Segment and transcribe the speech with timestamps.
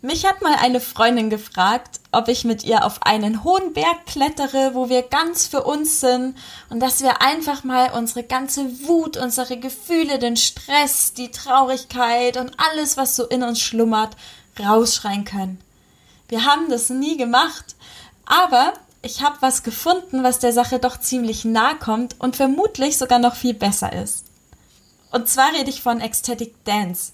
[0.00, 4.70] Mich hat mal eine Freundin gefragt, ob ich mit ihr auf einen hohen Berg klettere,
[4.74, 6.36] wo wir ganz für uns sind
[6.70, 12.52] und dass wir einfach mal unsere ganze Wut, unsere Gefühle, den Stress, die Traurigkeit und
[12.58, 14.16] alles, was so in uns schlummert,
[14.60, 15.60] rausschreien können.
[16.28, 17.74] Wir haben das nie gemacht,
[18.24, 23.18] aber ich habe was gefunden, was der Sache doch ziemlich nahe kommt und vermutlich sogar
[23.18, 24.26] noch viel besser ist.
[25.10, 27.12] Und zwar rede ich von Ecstatic Dance.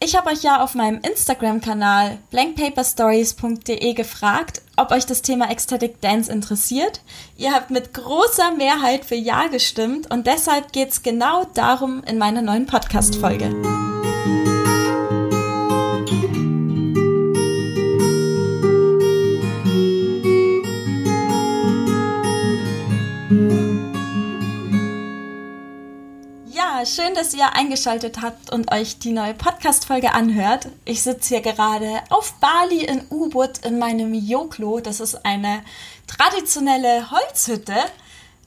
[0.00, 6.30] Ich habe euch ja auf meinem Instagram-Kanal blankpaperstories.de gefragt, ob euch das Thema Ecstatic Dance
[6.30, 7.00] interessiert.
[7.36, 12.16] Ihr habt mit großer Mehrheit für Ja gestimmt und deshalb geht es genau darum in
[12.16, 13.87] meiner neuen Podcast-Folge.
[26.98, 30.66] Schön, dass ihr eingeschaltet habt und euch die neue Podcast-Folge anhört.
[30.84, 34.80] Ich sitze hier gerade auf Bali in Ubud in meinem Joklo.
[34.80, 35.62] Das ist eine
[36.08, 37.76] traditionelle Holzhütte.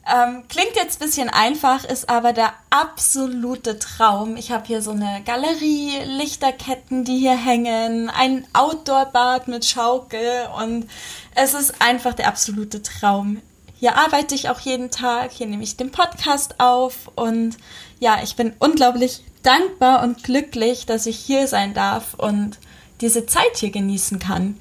[0.06, 4.36] Ähm, klingt jetzt ein bisschen einfach, ist aber der absolute Traum.
[4.36, 10.90] Ich habe hier so eine Galerie, Lichterketten, die hier hängen, ein Outdoor-Bad mit Schaukel und
[11.34, 13.40] es ist einfach der absolute Traum.
[13.82, 17.56] Hier arbeite ich auch jeden Tag, hier nehme ich den Podcast auf und
[17.98, 22.58] ja, ich bin unglaublich dankbar und glücklich, dass ich hier sein darf und
[23.00, 24.56] diese Zeit hier genießen kann.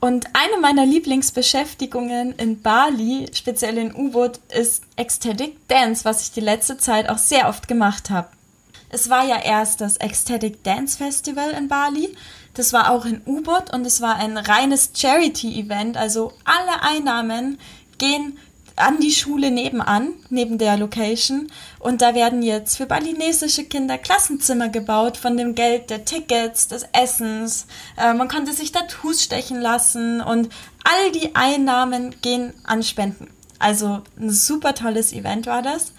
[0.00, 6.40] Und eine meiner Lieblingsbeschäftigungen in Bali, speziell in U-Boot, ist Ecstatic Dance, was ich die
[6.40, 8.26] letzte Zeit auch sehr oft gemacht habe.
[8.94, 12.14] Es war ja erst das Ecstatic Dance Festival in Bali.
[12.54, 15.96] Das war auch in U-Boot und es war ein reines Charity-Event.
[15.96, 17.58] Also alle Einnahmen
[17.98, 18.38] gehen
[18.76, 21.50] an die Schule nebenan, neben der Location.
[21.78, 26.86] Und da werden jetzt für balinesische Kinder Klassenzimmer gebaut von dem Geld der Tickets, des
[26.92, 27.66] Essens.
[27.96, 30.48] Äh, man konnte sich Tattoos stechen lassen und
[30.84, 33.28] all die Einnahmen gehen an Spenden.
[33.58, 35.92] Also ein super tolles Event war das.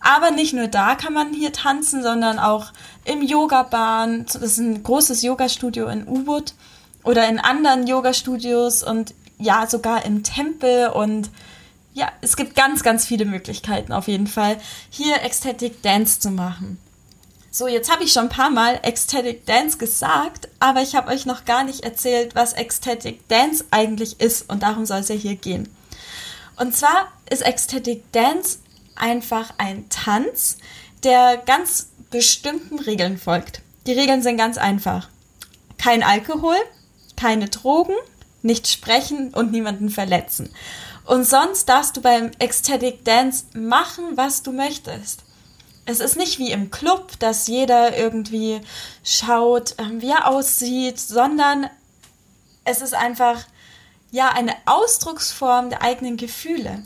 [0.00, 2.72] Aber nicht nur da kann man hier tanzen, sondern auch
[3.04, 4.24] im Yoga-Bahn.
[4.24, 6.54] Das ist ein großes Yoga-Studio in Ubud
[7.02, 11.30] oder in anderen Yoga-Studios und ja, sogar im Tempel und
[11.92, 14.58] ja, es gibt ganz, ganz viele Möglichkeiten auf jeden Fall,
[14.90, 16.78] hier Ecstatic Dance zu machen.
[17.50, 21.26] So, jetzt habe ich schon ein paar Mal Ecstatic Dance gesagt, aber ich habe euch
[21.26, 25.34] noch gar nicht erzählt, was Ecstatic Dance eigentlich ist und darum soll es ja hier
[25.34, 25.68] gehen.
[26.56, 28.58] Und zwar ist Ecstatic Dance
[28.94, 30.58] einfach ein Tanz,
[31.02, 33.62] der ganz bestimmten Regeln folgt.
[33.86, 35.08] Die Regeln sind ganz einfach.
[35.78, 36.56] Kein Alkohol,
[37.16, 37.94] keine Drogen,
[38.42, 40.50] nicht sprechen und niemanden verletzen.
[41.04, 45.24] Und sonst darfst du beim Ecstatic Dance machen, was du möchtest.
[45.86, 48.60] Es ist nicht wie im Club, dass jeder irgendwie
[49.02, 51.68] schaut, ähm, wie er aussieht, sondern
[52.64, 53.44] es ist einfach
[54.10, 56.84] ja eine Ausdrucksform der eigenen Gefühle.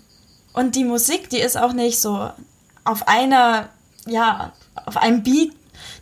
[0.52, 2.30] Und die Musik, die ist auch nicht so
[2.84, 3.70] auf einer,
[4.06, 4.52] ja,
[4.86, 5.52] auf einem Beat,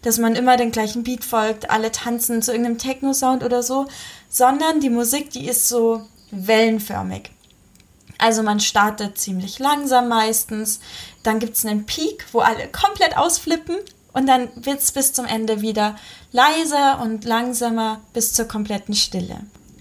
[0.02, 3.86] dass man immer den gleichen Beat folgt, alle tanzen zu irgendeinem Techno-Sound oder so,
[4.28, 7.30] sondern die Musik, die ist so wellenförmig.
[8.18, 10.80] Also man startet ziemlich langsam meistens,
[11.22, 13.76] dann gibt es einen Peak, wo alle komplett ausflippen
[14.12, 15.96] und dann wird es bis zum Ende wieder
[16.30, 19.40] leiser und langsamer bis zur kompletten Stille.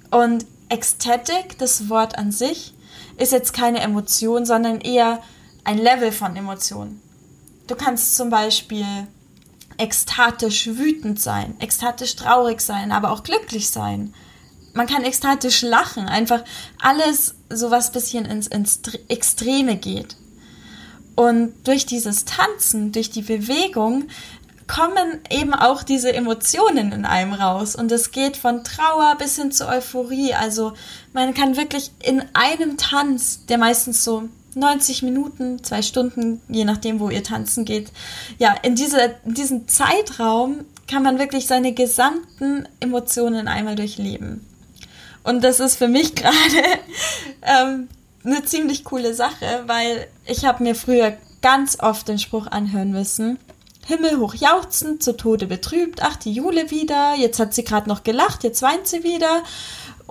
[0.09, 2.73] Und Ecstatic, das Wort an sich,
[3.17, 5.21] ist jetzt keine Emotion, sondern eher
[5.63, 7.01] ein Level von Emotionen.
[7.67, 8.85] Du kannst zum Beispiel
[9.81, 14.13] ekstatisch wütend sein, ekstatisch traurig sein, aber auch glücklich sein
[14.73, 16.43] man kann ekstatisch lachen, einfach
[16.81, 20.15] alles so was bisschen ins, ins Extreme geht.
[21.15, 24.05] Und durch dieses Tanzen, durch die Bewegung
[24.67, 27.75] kommen eben auch diese Emotionen in einem raus.
[27.75, 30.33] Und es geht von Trauer bis hin zu Euphorie.
[30.33, 30.73] Also
[31.11, 36.99] man kann wirklich in einem Tanz, der meistens so 90 Minuten, zwei Stunden, je nachdem,
[36.99, 37.91] wo ihr tanzen geht,
[38.37, 44.45] ja, in, diese, in diesem Zeitraum kann man wirklich seine gesamten Emotionen einmal durchleben.
[45.23, 46.63] Und das ist für mich gerade
[47.41, 47.87] ähm,
[48.23, 53.39] eine ziemlich coole Sache, weil ich habe mir früher ganz oft den Spruch anhören müssen.
[53.85, 58.03] Himmel hoch jauchzend, zu Tode betrübt, ach die Jule wieder, jetzt hat sie gerade noch
[58.03, 59.43] gelacht, jetzt weint sie wieder.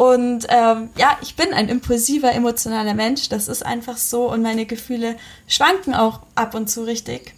[0.00, 4.64] Und ähm, ja, ich bin ein impulsiver, emotionaler Mensch, das ist einfach so und meine
[4.64, 5.16] Gefühle
[5.46, 7.34] schwanken auch ab und zu richtig.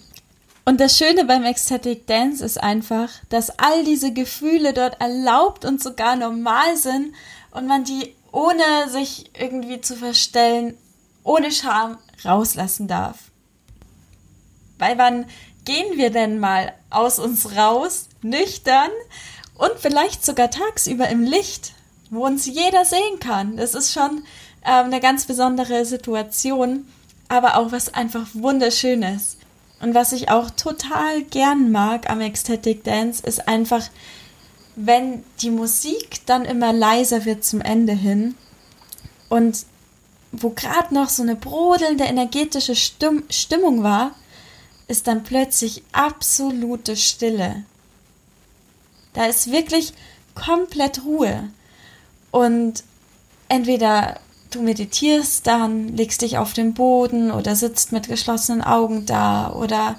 [0.64, 5.82] Und das Schöne beim Ecstatic Dance ist einfach, dass all diese Gefühle dort erlaubt und
[5.82, 7.16] sogar normal sind
[7.50, 10.78] und man die ohne sich irgendwie zu verstellen,
[11.24, 13.32] ohne Scham rauslassen darf.
[14.78, 15.26] Weil wann
[15.64, 18.90] gehen wir denn mal aus uns raus, nüchtern
[19.58, 21.72] und vielleicht sogar tagsüber im Licht,
[22.12, 23.56] wo uns jeder sehen kann.
[23.56, 24.22] Das ist schon
[24.64, 26.86] äh, eine ganz besondere Situation,
[27.28, 29.38] aber auch was einfach wunderschönes.
[29.80, 33.88] Und was ich auch total gern mag am Ecstatic Dance, ist einfach,
[34.76, 38.36] wenn die Musik dann immer leiser wird zum Ende hin
[39.30, 39.64] und
[40.32, 44.12] wo gerade noch so eine brodelnde energetische Stimm Stimmung war,
[44.86, 47.64] ist dann plötzlich absolute Stille.
[49.14, 49.94] Da ist wirklich
[50.34, 51.50] komplett Ruhe.
[52.32, 52.82] Und
[53.48, 54.18] entweder
[54.50, 59.96] du meditierst dann, legst dich auf den Boden oder sitzt mit geschlossenen Augen da oder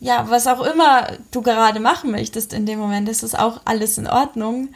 [0.00, 3.98] ja, was auch immer du gerade machen möchtest in dem Moment, ist es auch alles
[3.98, 4.68] in Ordnung.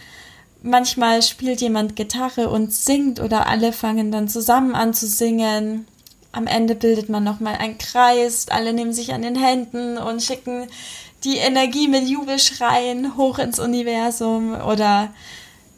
[0.62, 5.86] Manchmal spielt jemand Gitarre und singt oder alle fangen dann zusammen an zu singen.
[6.32, 10.66] Am Ende bildet man nochmal einen Kreis, alle nehmen sich an den Händen und schicken
[11.24, 15.10] die Energie mit Jubelschreien hoch ins Universum oder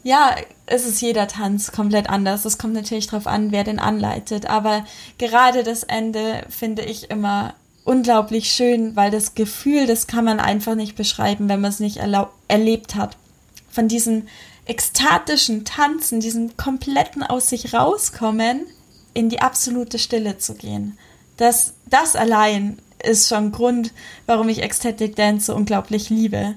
[0.03, 2.45] ja, es ist jeder Tanz komplett anders.
[2.45, 4.47] Es kommt natürlich darauf an, wer den anleitet.
[4.47, 4.85] Aber
[5.17, 7.53] gerade das Ende finde ich immer
[7.83, 11.99] unglaublich schön, weil das Gefühl, das kann man einfach nicht beschreiben, wenn man es nicht
[12.47, 13.17] erlebt hat.
[13.69, 14.27] Von diesem
[14.65, 18.65] ekstatischen Tanzen, diesem kompletten aus sich rauskommen,
[19.13, 20.97] in die absolute Stille zu gehen.
[21.37, 23.93] Das, das allein ist schon Grund,
[24.25, 26.55] warum ich Ecstatic Dance so unglaublich liebe.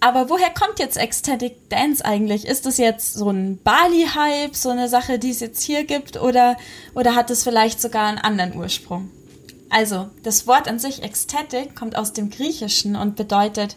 [0.00, 2.46] Aber woher kommt jetzt Ecstatic Dance eigentlich?
[2.46, 6.56] Ist es jetzt so ein Bali-Hype, so eine Sache, die es jetzt hier gibt, oder,
[6.94, 9.10] oder hat es vielleicht sogar einen anderen Ursprung?
[9.68, 13.76] Also, das Wort an sich Ecstatic kommt aus dem Griechischen und bedeutet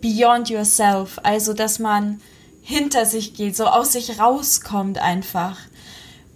[0.00, 2.20] beyond yourself, also dass man
[2.60, 5.58] hinter sich geht, so aus sich rauskommt einfach.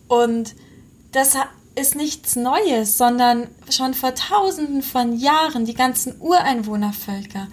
[0.09, 0.55] Und
[1.13, 1.35] das
[1.75, 7.49] ist nichts Neues, sondern schon vor tausenden von Jahren die ganzen Ureinwohnervölker,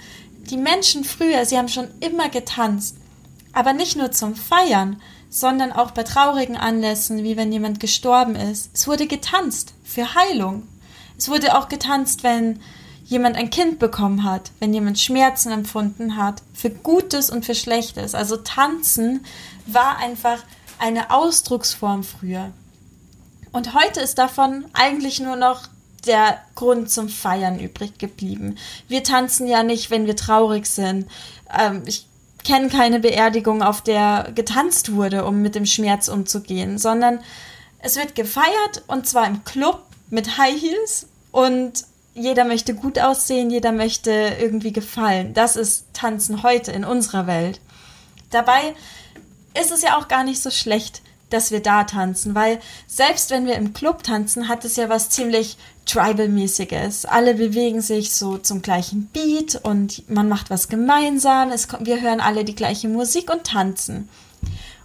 [0.50, 2.98] die Menschen früher, sie haben schon immer getanzt.
[3.54, 8.70] Aber nicht nur zum Feiern, sondern auch bei traurigen Anlässen, wie wenn jemand gestorben ist.
[8.74, 10.68] Es wurde getanzt für Heilung.
[11.18, 12.60] Es wurde auch getanzt, wenn
[13.06, 18.16] jemand ein Kind bekommen hat, wenn jemand Schmerzen empfunden hat, für Gutes und für Schlechtes.
[18.16, 19.26] Also tanzen
[19.66, 20.44] war einfach
[20.80, 22.52] eine Ausdrucksform früher.
[23.52, 25.68] Und heute ist davon eigentlich nur noch
[26.06, 28.58] der Grund zum Feiern übrig geblieben.
[28.88, 31.10] Wir tanzen ja nicht, wenn wir traurig sind.
[31.58, 32.08] Ähm, ich
[32.44, 37.20] kenne keine Beerdigung, auf der getanzt wurde, um mit dem Schmerz umzugehen, sondern
[37.80, 43.50] es wird gefeiert und zwar im Club mit High Heels und jeder möchte gut aussehen,
[43.50, 45.34] jeder möchte irgendwie gefallen.
[45.34, 47.60] Das ist Tanzen heute in unserer Welt.
[48.30, 48.76] Dabei
[49.60, 51.02] ist es ja auch gar nicht so schlecht,
[51.34, 55.10] dass wir da tanzen, weil selbst wenn wir im Club tanzen, hat es ja was
[55.10, 57.06] ziemlich Tribal-mäßiges.
[57.06, 61.52] Alle bewegen sich so zum gleichen Beat und man macht was gemeinsam.
[61.52, 64.10] Es, wir hören alle die gleiche Musik und tanzen.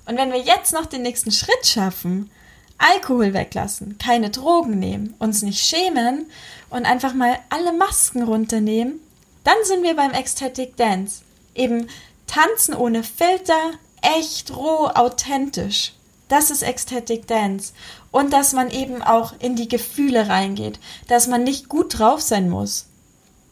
[0.07, 2.31] Und wenn wir jetzt noch den nächsten Schritt schaffen,
[2.79, 6.27] Alkohol weglassen, keine Drogen nehmen, uns nicht schämen
[6.71, 9.01] und einfach mal alle Masken runternehmen,
[9.45, 11.23] dann sind wir beim Ecstatic Dance.
[11.55, 11.89] Eben
[12.27, 15.93] tanzen ohne Filter, echt roh, authentisch.
[16.29, 17.73] Das ist Ecstatic Dance.
[18.11, 20.79] Und dass man eben auch in die Gefühle reingeht,
[21.09, 22.87] dass man nicht gut drauf sein muss.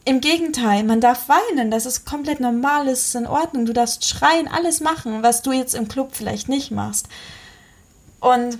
[0.05, 3.65] Im Gegenteil, man darf weinen, das ist komplett normal, das ist in Ordnung.
[3.65, 7.07] Du darfst schreien, alles machen, was du jetzt im Club vielleicht nicht machst.
[8.19, 8.57] Und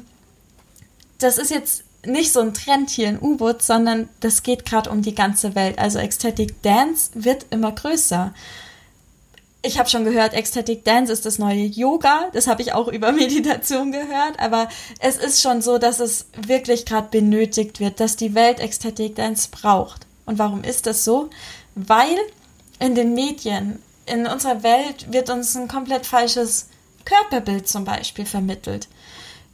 [1.19, 5.01] das ist jetzt nicht so ein Trend hier in U-Boot, sondern das geht gerade um
[5.01, 5.79] die ganze Welt.
[5.79, 8.33] Also Ecstatic Dance wird immer größer
[9.67, 12.29] ich habe schon gehört, Ecstatic Dance ist das neue Yoga.
[12.33, 14.39] Das habe ich auch über Meditation gehört.
[14.39, 14.69] Aber
[15.00, 19.50] es ist schon so, dass es wirklich gerade benötigt wird, dass die Welt Ecstatic Dance
[19.51, 20.07] braucht.
[20.25, 21.29] Und warum ist das so?
[21.75, 22.17] Weil
[22.79, 26.69] in den Medien, in unserer Welt wird uns ein komplett falsches
[27.05, 28.88] Körperbild zum Beispiel vermittelt.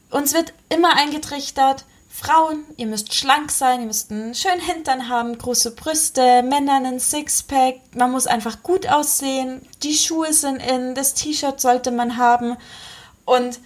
[0.09, 5.35] Uns wird immer eingetrichtert, Frauen, ihr müsst schlank sein, ihr müsst einen schönen Hintern haben,
[5.35, 11.15] große Brüste, Männer einen Sixpack, man muss einfach gut aussehen, die Schuhe sind in, das
[11.15, 12.55] T-Shirt sollte man haben
[13.25, 13.59] und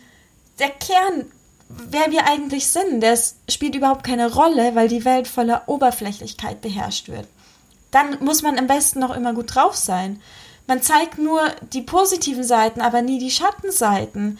[0.60, 1.26] der Kern,
[1.68, 7.10] wer wir eigentlich sind, das spielt überhaupt keine Rolle, weil die Welt voller Oberflächlichkeit beherrscht
[7.10, 7.28] wird.
[7.92, 10.22] Dann muss man am besten noch immer gut drauf sein.
[10.68, 11.42] Man zeigt nur
[11.74, 14.40] die positiven Seiten, aber nie die Schattenseiten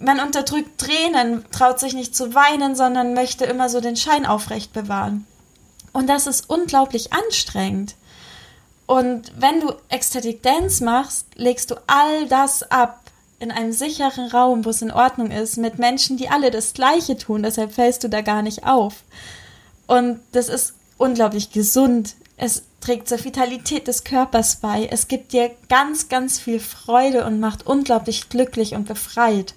[0.00, 4.72] man unterdrückt Tränen, traut sich nicht zu weinen, sondern möchte immer so den Schein aufrecht
[4.72, 5.26] bewahren.
[5.92, 7.94] Und das ist unglaublich anstrengend.
[8.86, 13.00] Und wenn du Ecstatic Dance machst, legst du all das ab
[13.40, 17.16] in einem sicheren Raum, wo es in Ordnung ist, mit Menschen, die alle das Gleiche
[17.16, 17.42] tun.
[17.42, 19.04] Deshalb fällst du da gar nicht auf.
[19.86, 22.14] Und das ist unglaublich gesund.
[22.36, 24.88] Es trägt zur Vitalität des Körpers bei.
[24.90, 29.54] Es gibt dir ganz, ganz viel Freude und macht unglaublich glücklich und befreit.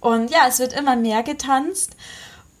[0.00, 1.96] Und ja, es wird immer mehr getanzt.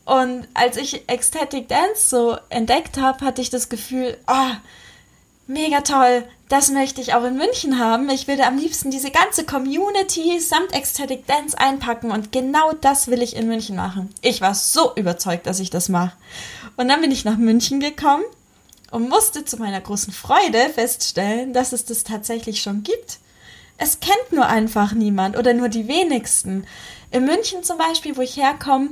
[0.04, 4.54] Und als ich Ecstatic Dance so entdeckt habe, hatte ich das Gefühl, oh,
[5.46, 8.08] mega toll, das möchte ich auch in München haben.
[8.08, 13.22] Ich würde am liebsten diese ganze Community samt Ecstatic Dance einpacken und genau das will
[13.22, 14.08] ich in München machen.
[14.22, 16.12] Ich war so überzeugt, dass ich das mache.
[16.76, 18.24] Und dann bin ich nach München gekommen
[18.90, 23.18] und musste zu meiner großen Freude feststellen, dass es das tatsächlich schon gibt.
[23.76, 26.66] Es kennt nur einfach niemand oder nur die wenigsten.
[27.10, 28.90] In München zum Beispiel, wo ich herkomme,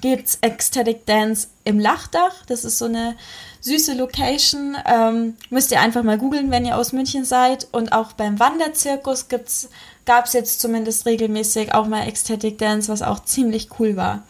[0.00, 2.44] gibt's Ecstatic Dance im Lachdach.
[2.46, 3.16] Das ist so eine
[3.60, 4.76] süße Location.
[4.86, 7.68] Ähm, müsst ihr einfach mal googeln, wenn ihr aus München seid.
[7.72, 9.68] Und auch beim Wanderzirkus gibt's,
[10.06, 14.24] gab's jetzt zumindest regelmäßig auch mal Ecstatic Dance, was auch ziemlich cool war.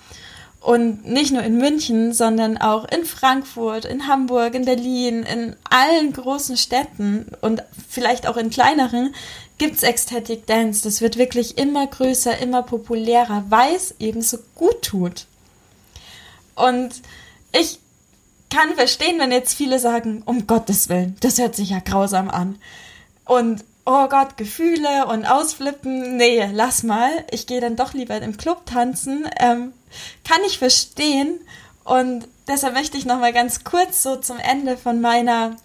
[0.61, 6.13] Und nicht nur in München, sondern auch in Frankfurt, in Hamburg, in Berlin, in allen
[6.13, 9.15] großen Städten und vielleicht auch in kleineren
[9.61, 10.83] gibt's Ecstatic Dance.
[10.83, 15.27] Das wird wirklich immer größer, immer populärer, weil es eben so gut tut.
[16.55, 16.91] Und
[17.53, 17.79] ich
[18.49, 22.59] kann verstehen, wenn jetzt viele sagen, um Gottes Willen, das hört sich ja grausam an.
[23.27, 27.11] Und oh Gott, Gefühle und Ausflippen, nee, lass mal.
[27.31, 29.29] Ich gehe dann doch lieber im Club tanzen.
[29.39, 29.75] Ähm,
[30.27, 31.39] kann ich verstehen.
[31.85, 35.57] Und deshalb möchte ich noch mal ganz kurz so zum Ende von meiner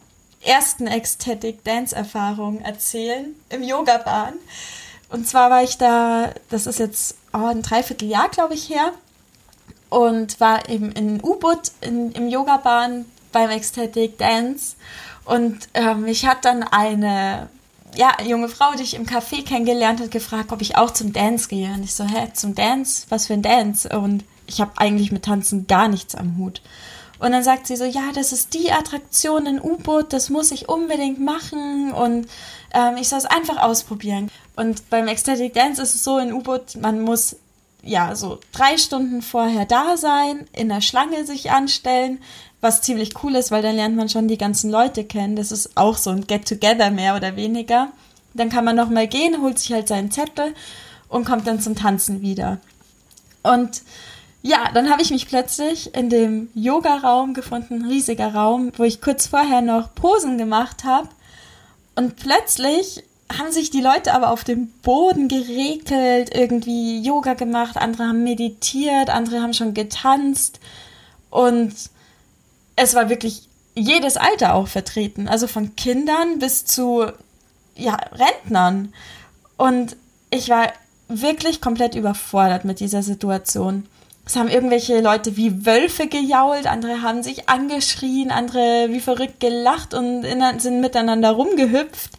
[0.46, 4.34] ersten Ecstatic Dance Erfahrung erzählen im Yoga Bahn.
[5.10, 8.92] Und zwar war ich da, das ist jetzt oh, ein Dreivierteljahr, glaube ich, her
[9.90, 14.76] und war eben in U-Boot im Yoga-Bahn beim Ecstatic Dance.
[15.24, 17.50] Und ähm, mich hat dann eine
[17.96, 21.48] ja, junge Frau, die ich im Café kennengelernt habe, gefragt, ob ich auch zum Dance
[21.48, 21.72] gehe.
[21.72, 23.06] Und ich so, hä, zum Dance?
[23.10, 23.88] Was für ein Dance?
[23.88, 26.62] Und ich habe eigentlich mit Tanzen gar nichts am Hut.
[27.20, 30.68] Und dann sagt sie so, ja, das ist die Attraktion in U-Boot, das muss ich
[30.68, 32.28] unbedingt machen und
[32.74, 34.30] ähm, ich soll es einfach ausprobieren.
[34.56, 37.38] Und beim Ecstatic Dance ist es so in U-Boot, man muss
[37.86, 42.20] ja, so drei Stunden vorher da sein, in der Schlange sich anstellen,
[42.60, 45.36] was ziemlich cool ist, weil dann lernt man schon die ganzen Leute kennen.
[45.36, 47.90] Das ist auch so ein Get-Together mehr oder weniger.
[48.34, 50.56] Dann kann man nochmal gehen, holt sich halt seinen Zettel
[51.08, 52.60] und kommt dann zum Tanzen wieder.
[53.44, 53.84] Und
[54.46, 59.26] ja, dann habe ich mich plötzlich in dem Yoga-Raum gefunden, riesiger Raum, wo ich kurz
[59.26, 61.10] vorher noch Posen gemacht habe.
[61.96, 63.04] Und plötzlich
[63.36, 69.10] haben sich die Leute aber auf dem Boden geregelt, irgendwie Yoga gemacht, andere haben meditiert,
[69.10, 70.60] andere haben schon getanzt
[71.32, 71.74] und
[72.76, 77.08] es war wirklich jedes Alter auch vertreten, also von Kindern bis zu
[77.76, 78.94] ja, Rentnern
[79.58, 79.96] und
[80.30, 80.72] ich war
[81.08, 83.88] wirklich komplett überfordert mit dieser Situation.
[84.26, 89.94] Es haben irgendwelche Leute wie Wölfe gejault, andere haben sich angeschrien, andere wie verrückt gelacht
[89.94, 90.24] und
[90.58, 92.12] sind miteinander rumgehüpft.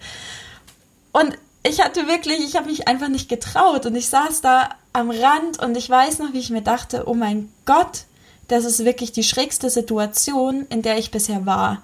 [1.13, 5.11] Und ich hatte wirklich, ich habe mich einfach nicht getraut und ich saß da am
[5.11, 8.05] Rand und ich weiß noch, wie ich mir dachte, oh mein Gott,
[8.47, 11.83] das ist wirklich die schrägste Situation, in der ich bisher war.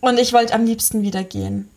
[0.00, 1.70] Und ich wollte am liebsten wieder gehen.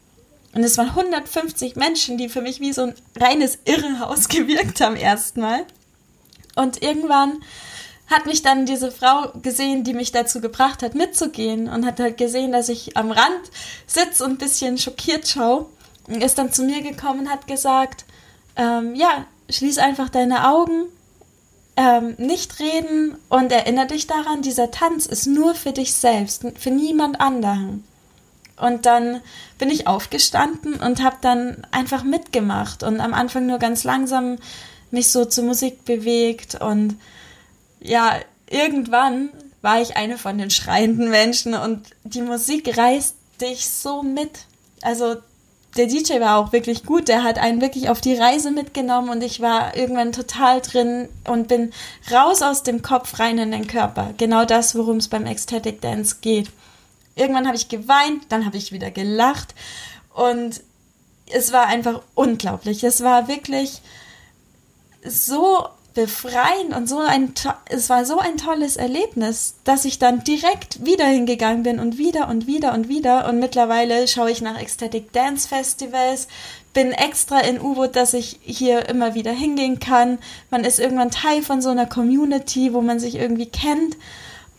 [0.54, 4.96] Und es waren 150 Menschen, die für mich wie so ein reines Irrenhaus gewirkt haben
[4.96, 5.66] erstmal.
[6.56, 7.42] Und irgendwann
[8.08, 12.18] hat mich dann diese Frau gesehen, die mich dazu gebracht hat, mitzugehen und hat halt
[12.18, 13.52] gesehen, dass ich am Rand
[13.86, 15.68] sitze und ein bisschen schockiert schaue
[16.10, 18.06] ist dann zu mir gekommen und hat gesagt,
[18.56, 20.86] ähm, ja, schließ einfach deine Augen,
[21.76, 26.72] ähm, nicht reden und erinnere dich daran, dieser Tanz ist nur für dich selbst, für
[26.72, 27.84] niemand anderen.
[28.58, 29.22] Und dann
[29.58, 34.38] bin ich aufgestanden und habe dann einfach mitgemacht und am Anfang nur ganz langsam
[34.92, 37.00] mich so zur Musik bewegt und
[37.82, 38.20] ja,
[38.50, 39.30] irgendwann
[39.62, 44.46] war ich eine von den schreienden Menschen und die Musik reißt dich so mit.
[44.82, 45.18] Also
[45.78, 47.08] der DJ war auch wirklich gut.
[47.08, 51.48] Der hat einen wirklich auf die Reise mitgenommen und ich war irgendwann total drin und
[51.48, 51.72] bin
[52.12, 54.14] raus aus dem Kopf rein in den Körper.
[54.18, 56.50] Genau das, worum es beim Ecstatic Dance geht.
[57.16, 59.54] Irgendwann habe ich geweint, dann habe ich wieder gelacht
[60.14, 60.62] und
[61.32, 62.84] es war einfach unglaublich.
[62.84, 63.82] Es war wirklich
[65.04, 67.34] so befreiend und so ein,
[67.66, 72.30] es war so ein tolles Erlebnis, dass ich dann direkt wieder hingegangen bin und wieder
[72.30, 76.28] und wieder und wieder und mittlerweile schaue ich nach Ecstatic Dance Festivals,
[76.74, 80.20] bin extra in U-Boot, dass ich hier immer wieder hingehen kann.
[80.52, 83.98] Man ist irgendwann Teil von so einer Community, wo man sich irgendwie kennt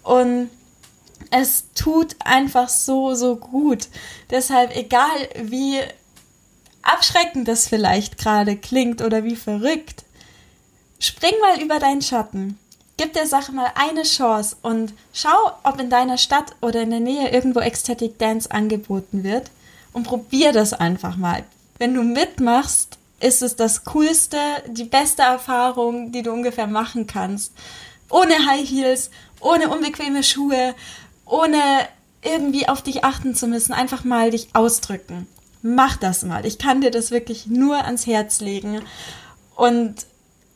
[0.03, 0.51] und
[1.31, 3.89] es tut einfach so, so gut.
[4.31, 5.79] Deshalb, egal wie
[6.83, 10.05] abschreckend das vielleicht gerade klingt oder wie verrückt,
[11.01, 12.59] Spring mal über deinen Schatten.
[12.99, 17.01] Gib der Sache mal eine Chance und schau, ob in deiner Stadt oder in der
[17.01, 19.51] Nähe irgendwo Ecstatic Dance angeboten wird
[19.95, 21.43] und probier das einfach mal.
[21.79, 27.55] Wenn du mitmachst, ist es das coolste, die beste Erfahrung, die du ungefähr machen kannst.
[28.11, 30.75] Ohne High Heels, ohne unbequeme Schuhe,
[31.25, 31.63] ohne
[32.23, 35.27] irgendwie auf dich achten zu müssen, einfach mal dich ausdrücken.
[35.63, 36.45] Mach das mal.
[36.45, 38.83] Ich kann dir das wirklich nur ans Herz legen.
[39.57, 40.07] Und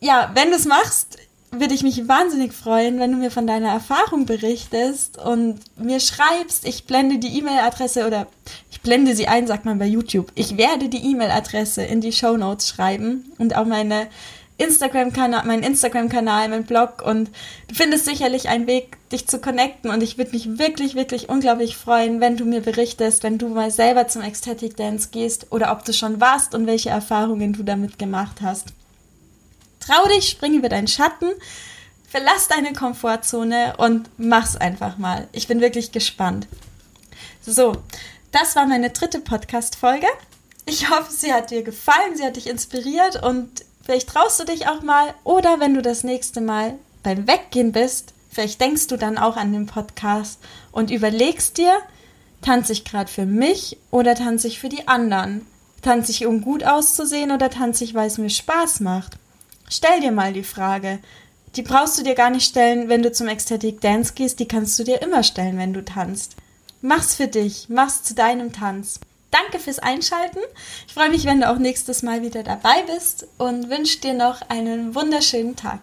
[0.05, 1.17] ja, wenn du es machst,
[1.51, 6.67] würde ich mich wahnsinnig freuen, wenn du mir von deiner Erfahrung berichtest und mir schreibst.
[6.67, 8.27] Ich blende die E-Mail-Adresse oder
[8.71, 10.31] ich blende sie ein, sagt man bei YouTube.
[10.35, 14.09] Ich werde die E-Mail-Adresse in die Show Notes schreiben und auch meine
[14.59, 17.31] Instagram-Kanal, mein Instagram-Kanal, mein Blog und
[17.69, 21.79] du findest sicherlich einen Weg, dich zu connecten und ich würde mich wirklich, wirklich unglaublich
[21.79, 25.87] freuen, wenn du mir berichtest, wenn du mal selber zum Ecstatic Dance gehst oder ob
[25.87, 28.75] du schon warst und welche Erfahrungen du damit gemacht hast.
[29.87, 31.31] Trau dich, spring über deinen Schatten,
[32.09, 35.29] verlass deine Komfortzone und mach's einfach mal.
[35.33, 36.47] Ich bin wirklich gespannt.
[37.43, 37.77] So,
[38.33, 40.07] das war meine dritte Podcast-Folge.
[40.65, 43.51] Ich hoffe, sie hat dir gefallen, sie hat dich inspiriert und
[43.85, 48.15] vielleicht traust du dich auch mal oder wenn du das nächste Mal beim Weggehen bist,
[48.31, 50.41] vielleicht denkst du dann auch an den Podcast
[50.73, 51.77] und überlegst dir,
[52.41, 55.47] tanze ich gerade für mich oder tanze ich für die anderen?
[55.83, 59.19] Tanze ich, um gut auszusehen oder tanze ich, weil es mir Spaß macht?
[59.77, 61.01] Stell dir mal die Frage.
[61.57, 64.79] Die brauchst du dir gar nicht stellen, wenn du zum Ecstatic Dance gehst, die kannst
[64.79, 66.37] du dir immer stellen, wenn du tanzt.
[66.81, 69.01] Mach's für dich, mach's zu deinem Tanz.
[69.33, 70.39] Danke fürs Einschalten.
[70.87, 74.49] Ich freue mich, wenn du auch nächstes Mal wieder dabei bist und wünsche dir noch
[74.49, 75.81] einen wunderschönen Tag.